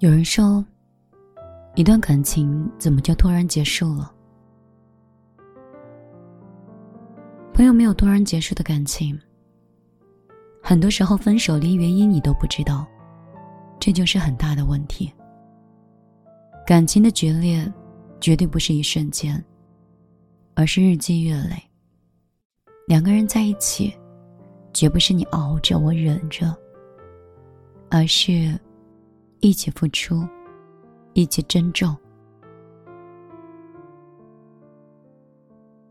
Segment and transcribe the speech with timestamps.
[0.00, 0.64] 有人说，
[1.74, 4.10] 一段感情怎么就突然结束了？
[7.52, 9.20] 朋友没有突然结束的感情，
[10.62, 12.86] 很多时候分手连原因你都不知道，
[13.78, 15.12] 这就是很大的问题。
[16.66, 17.70] 感情的决裂，
[18.22, 19.44] 绝对不是一瞬间，
[20.54, 21.62] 而是日积月累。
[22.86, 23.94] 两个人在一起，
[24.72, 26.56] 绝不是你熬着我忍着，
[27.90, 28.58] 而是。
[29.40, 30.26] 一起付出，
[31.14, 31.96] 一起珍重。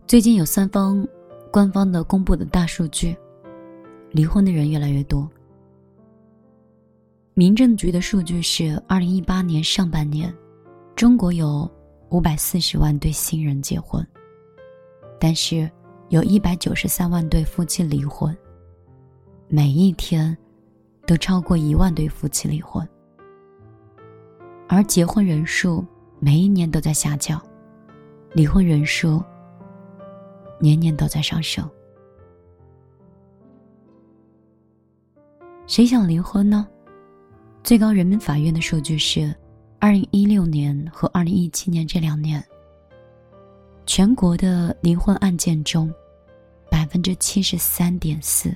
[0.06, 1.06] 最近有三方
[1.52, 3.16] 官方的公布的大数据，
[4.12, 5.28] 离婚的人越来越多。
[7.34, 10.32] 民政局的数据是，二零一八年上半年，
[10.96, 11.70] 中国有
[12.10, 14.06] 五百四十万对新人结婚，
[15.20, 15.70] 但是
[16.10, 18.36] 有一百九十三万对夫妻离婚。
[19.48, 20.38] 每一天，
[21.08, 22.88] 都超过一万对夫妻离婚。
[24.72, 25.84] 而结婚人数
[26.20, 27.42] 每一年都在下降，
[28.34, 29.22] 离婚人数
[30.60, 31.68] 年年都在上升。
[35.66, 36.68] 谁想离婚呢？
[37.64, 39.36] 最高人民法院的数据是，
[39.80, 42.44] 二零一六年和二零一七年这两年，
[43.88, 45.92] 全国的离婚案件中，
[46.70, 48.56] 百分之七十三点四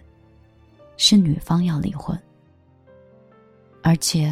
[0.96, 2.16] 是女方要离婚，
[3.82, 4.32] 而且。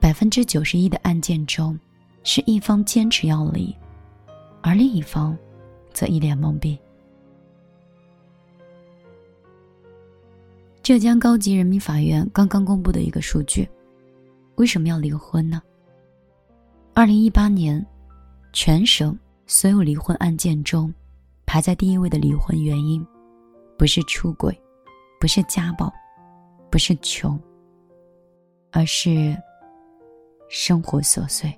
[0.00, 1.78] 百分之九十一的案件中，
[2.22, 3.74] 是一方坚持要离，
[4.62, 5.36] 而另一方
[5.92, 6.78] 则一脸懵逼。
[10.82, 13.68] 浙江高级人民法院刚刚公布的一个数据，
[14.54, 15.60] 为什么要离婚呢？
[16.94, 17.84] 二零一八年，
[18.52, 20.92] 全省所有离婚案件中，
[21.44, 23.04] 排在第一位的离婚原因，
[23.76, 24.58] 不是出轨，
[25.20, 25.92] 不是家暴，
[26.70, 27.38] 不是穷，
[28.70, 29.36] 而是。
[30.48, 31.56] 生活琐碎，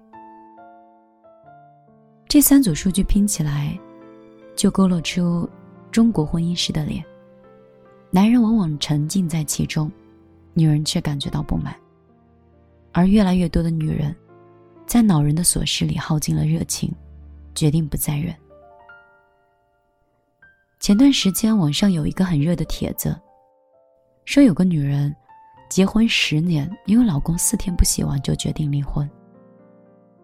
[2.28, 3.78] 这三组数据拼起来，
[4.56, 5.48] 就勾勒出
[5.92, 7.04] 中国婚姻式的脸。
[8.10, 9.90] 男人往往沉浸在其中，
[10.54, 11.72] 女人却感觉到不满。
[12.90, 14.14] 而越来越多的女人，
[14.86, 16.92] 在恼人的琐事里耗尽了热情，
[17.54, 18.34] 决定不再忍。
[20.80, 23.16] 前段时间网上有一个很热的帖子，
[24.24, 25.14] 说有个女人。
[25.70, 29.08] 结婚十年，因为老公四天不洗碗就决定离婚。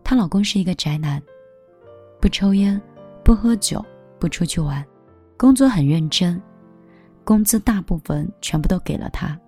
[0.02, 1.22] 她老公是一个宅男，
[2.20, 2.78] 不抽烟，
[3.22, 3.82] 不喝酒，
[4.18, 4.84] 不出去玩，
[5.36, 6.42] 工作很认真，
[7.22, 9.38] 工资大部分全部都给了他，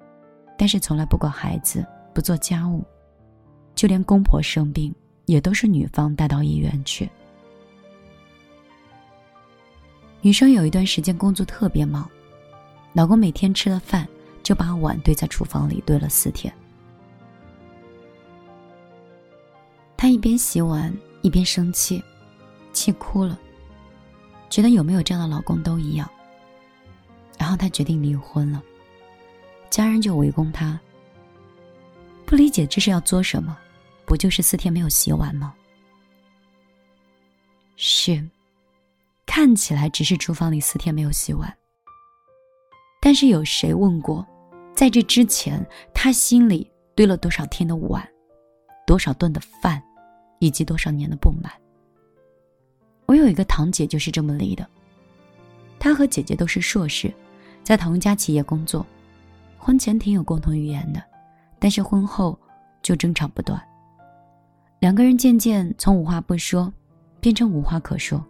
[0.56, 1.84] 但是从来不管孩子，
[2.14, 2.84] 不做家务，
[3.74, 4.94] 就连公婆生病
[5.26, 7.10] 也都是女方带到医院去。
[10.20, 12.08] 女生有一段时间工作特别忙，
[12.92, 14.06] 老公每天吃了饭。
[14.48, 16.50] 就把碗堆在厨房里堆了四天。
[19.94, 22.02] 她一边洗碗一边生气，
[22.72, 23.38] 气哭了，
[24.48, 26.10] 觉得有没有这样的老公都一样。
[27.38, 28.62] 然后她决定离婚了。
[29.68, 30.80] 家人就围攻她，
[32.24, 33.54] 不理解这是要做什么？
[34.06, 35.54] 不就是四天没有洗碗吗？
[37.76, 38.26] 是，
[39.26, 41.54] 看起来只是厨房里四天没有洗碗，
[42.98, 44.26] 但是有谁问过？
[44.78, 45.60] 在这之前，
[45.92, 48.08] 他心里堆了多少天的碗，
[48.86, 49.82] 多少顿的饭，
[50.38, 51.52] 以及多少年的不满。
[53.06, 54.64] 我有一个堂姐就是这么离的。
[55.80, 57.12] 她和姐姐都是硕士，
[57.64, 58.86] 在同一家企业工作，
[59.58, 61.02] 婚前挺有共同语言的，
[61.58, 62.38] 但是婚后
[62.80, 63.60] 就争吵不断。
[64.78, 66.72] 两个人渐渐从无话不说，
[67.18, 68.24] 变成无话可说。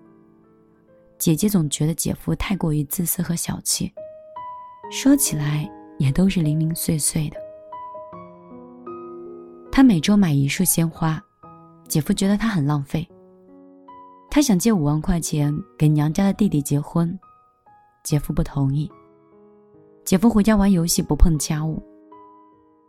[1.19, 3.93] 姐姐总觉得姐夫太过于自私和小气，
[4.91, 5.71] 说起来。
[5.99, 7.37] 也都是零零碎碎的。
[9.71, 11.23] 他每周买一束鲜花，
[11.87, 13.07] 姐夫觉得他很浪费。
[14.31, 17.19] 他想借五万块钱给娘家的弟弟结婚，
[18.05, 18.91] 姐夫不同意。
[20.05, 21.83] 姐夫回家玩游戏不碰家务。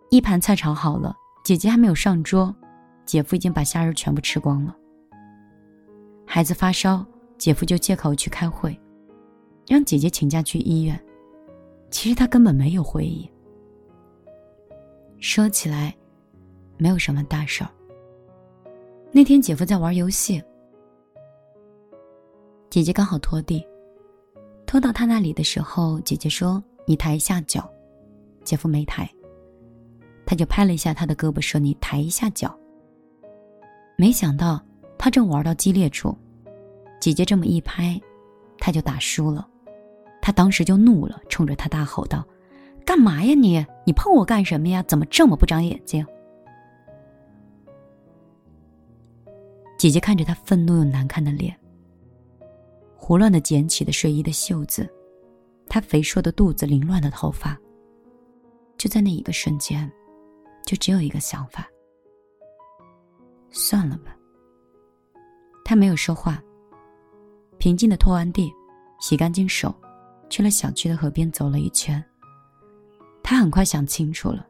[0.10, 2.54] 一盘菜炒好了，姐姐还没有上桌，
[3.06, 4.76] 姐夫已经把虾仁全部吃光了。
[6.26, 7.06] 孩子发烧，
[7.38, 8.80] 姐夫就借口去开会，
[9.68, 11.00] 让姐姐请假去医院。
[11.92, 13.30] 其实他根本没有回忆。
[15.20, 15.96] 说起来，
[16.78, 17.70] 没有什么大事儿。
[19.12, 20.42] 那天姐夫在玩游戏，
[22.70, 23.66] 姐姐刚好拖地，
[24.66, 27.70] 拖到他那里的时候，姐姐说：“你抬一下脚。”
[28.46, 29.10] 姐夫没抬，
[30.26, 32.58] 他就拍了一下他的胳膊，说：“你抬一下脚。”
[33.98, 34.64] 没想到
[34.98, 36.16] 他正玩到激烈处，
[37.02, 38.00] 姐姐这么一拍，
[38.58, 39.46] 他就打输了。
[40.22, 42.26] 他当时就怒了，冲着他大吼道
[42.86, 43.66] ：“干嘛呀你？
[43.86, 44.84] 你碰我干什么呀？
[44.84, 46.06] 怎么这么不长眼睛？”
[49.78, 51.58] 姐姐看着他愤怒又难看的脸，
[52.98, 54.88] 胡乱的捡起的睡衣的袖子，
[55.70, 57.58] 他肥硕的肚子，凌乱的头发。
[58.78, 59.90] 就在那一个瞬间，
[60.66, 61.66] 就只有一个想法：
[63.50, 64.16] 算了吧。
[65.64, 66.44] 他没有说话，
[67.58, 68.52] 平静的拖完地，
[69.00, 69.74] 洗干净手，
[70.30, 72.04] 去了小区的河边走了一圈。
[73.24, 74.46] 他很快想清楚了，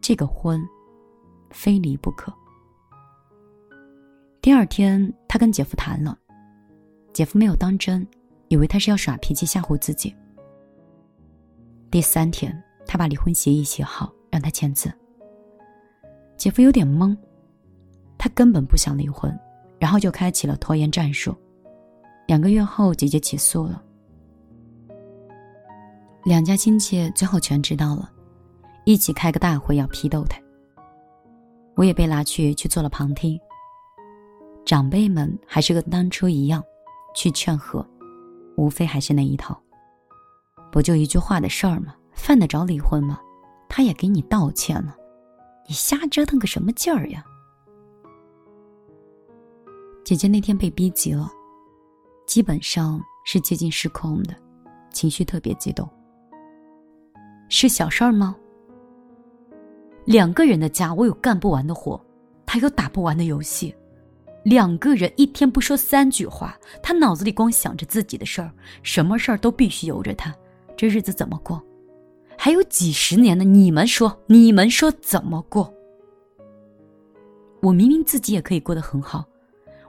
[0.00, 0.60] 这个婚，
[1.50, 2.32] 非离不可。
[4.42, 6.16] 第二天，他跟姐夫谈了，
[7.12, 8.06] 姐夫没有当真，
[8.48, 10.14] 以为他是要耍脾气吓唬自己。
[11.90, 14.92] 第三天，他把离婚协议写好，让他签字。
[16.36, 17.16] 姐夫有点懵，
[18.18, 19.34] 他根本不想离婚，
[19.78, 21.34] 然后就开启了拖延战术。
[22.26, 23.82] 两个月后，姐姐起诉了，
[26.26, 28.10] 两家亲戚最后全知道了，
[28.84, 30.36] 一起开个大会要批斗他。
[31.76, 33.38] 我也被拉去去做了旁听。
[34.64, 36.60] 长辈们还是跟当初一样，
[37.14, 37.88] 去劝和，
[38.56, 39.56] 无非还是那一套。
[40.72, 41.94] 不就一句话的事儿吗？
[42.12, 43.20] 犯得着离婚吗？
[43.68, 44.96] 他也给你道歉了，
[45.68, 47.24] 你瞎折腾个什么劲儿呀？
[50.04, 51.30] 姐姐那天被逼急了，
[52.26, 54.34] 基本上是接近失控的，
[54.92, 55.88] 情绪特别激动。
[57.48, 58.36] 是小事儿吗？
[60.04, 62.00] 两个人的家，我有干不完的活，
[62.44, 63.74] 他有打不完的游戏。
[64.44, 68.52] 两个人一天不说三句话，他脑子里光想着自己的事儿，
[68.82, 70.32] 什么事儿都必须由着他，
[70.76, 71.60] 这日子怎么过？
[72.38, 73.42] 还有几十年呢？
[73.42, 75.72] 你们说，你们说怎么过？
[77.62, 79.24] 我明明自己也可以过得很好，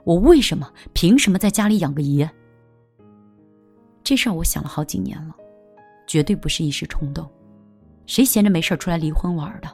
[0.02, 2.28] 我为什么凭什么在家里养个爷？
[4.02, 5.36] 这事儿我想了好几年了，
[6.08, 7.30] 绝对不是一时冲动，
[8.08, 9.68] 谁闲着没事出来离婚玩的？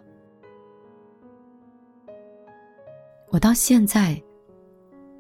[3.31, 4.23] 我到现在。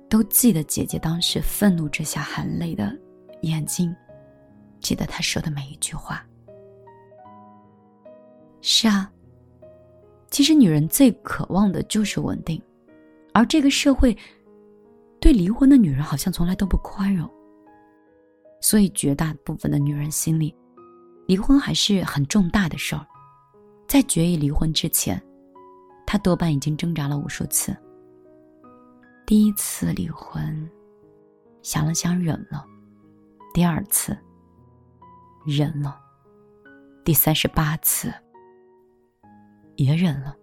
[0.06, 2.96] 都记得姐姐当时愤怒之下含泪的
[3.40, 3.93] 眼睛，
[4.78, 6.25] 记得她说的每一句话。
[8.61, 9.11] 是啊，
[10.31, 12.62] 其实女人最渴望的就是稳定，
[13.32, 14.16] 而这个社会
[15.19, 17.28] 对离婚的女人好像从来都不宽容，
[18.61, 20.55] 所以绝大部分的女人心里，
[21.26, 23.06] 离婚还是很重大的事儿。
[23.87, 25.23] 在决意离婚之前，
[26.06, 27.76] 他多半已经挣扎了无数次。
[29.26, 30.71] 第一次离婚，
[31.62, 32.65] 想了想忍了；
[33.55, 34.17] 第二次，
[35.47, 35.94] 忍了；
[37.05, 38.12] 第三十八次，
[39.76, 40.35] 也忍了。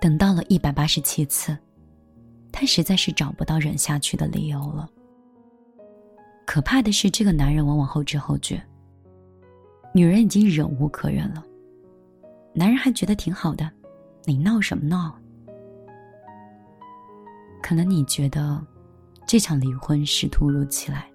[0.00, 1.56] 等到了一百八十七次，
[2.52, 4.88] 他实在是找不到忍下去的理由了。
[6.46, 8.62] 可怕的是，这个男人往往后知后觉，
[9.98, 11.44] 女人已经忍无可忍了，
[12.54, 13.68] 男人还觉得挺好的，
[14.26, 15.12] 你闹什么闹？
[17.60, 18.64] 可能你觉得
[19.26, 21.10] 这场离婚是突如其来，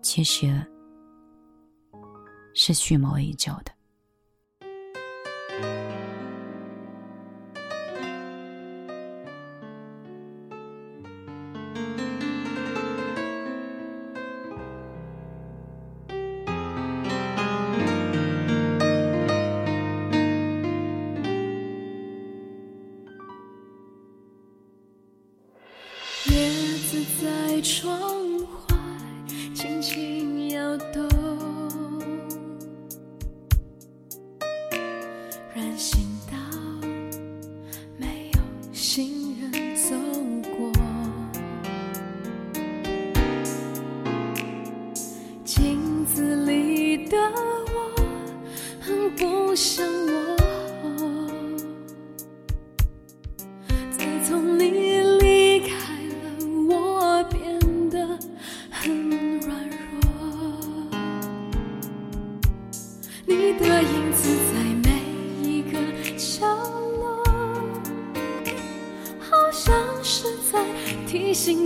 [0.00, 0.58] 其实
[2.54, 3.70] 是蓄谋已久的。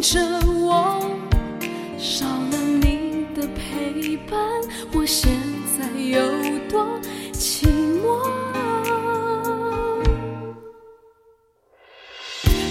[0.09, 1.01] 着我，
[1.99, 4.39] 少了你的陪伴，
[4.93, 5.33] 我现
[5.77, 6.21] 在有
[6.69, 6.87] 多
[7.33, 7.67] 寂
[8.01, 8.23] 寞。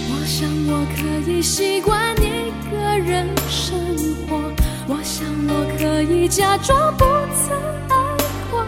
[0.08, 3.78] 我想我可以习惯一个人生
[4.26, 4.40] 活，
[4.88, 7.04] 我想我可以假装不
[7.36, 7.54] 曾
[7.90, 8.16] 爱
[8.50, 8.64] 过。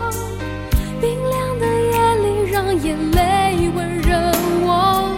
[1.00, 4.14] 冰凉的夜里，让眼泪温热
[4.60, 5.16] 我。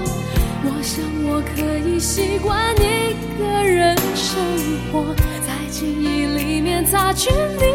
[0.62, 2.79] 我想我可以习惯。
[3.40, 4.38] 一个人生
[4.92, 7.69] 活，在记忆里面擦去你。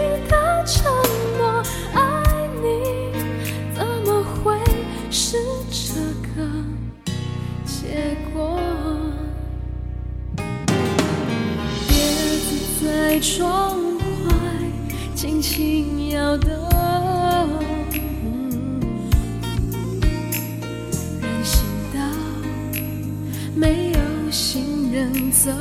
[25.43, 25.51] 走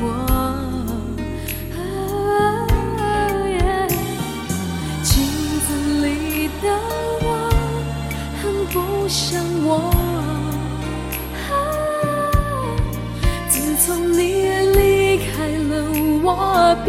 [0.00, 0.08] 过。
[5.02, 5.12] 镜
[5.60, 5.68] 子
[6.02, 6.64] 里的
[7.20, 7.26] 我
[8.40, 8.42] 很
[8.72, 9.68] 不像我。
[13.48, 13.54] 自
[13.84, 14.18] 从你
[14.76, 15.28] 离开
[15.68, 15.70] 了，
[16.24, 16.26] 我
[16.84, 16.88] 变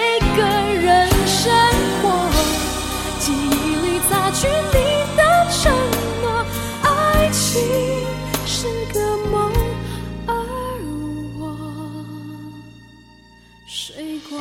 [14.11, 14.37] 爱过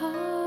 [0.00, 0.39] 他。